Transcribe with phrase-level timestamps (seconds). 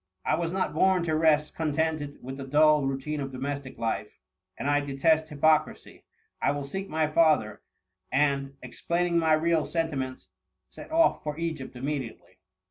[0.25, 4.17] I was not born to rest con tented with the dull routine of domestic life,
[4.57, 6.05] and I detest hypocrisy:
[6.41, 7.61] I will seek my father;
[8.11, 10.29] and, explaining my real sentiments;^
[10.69, 12.39] set off for Egypt immediately."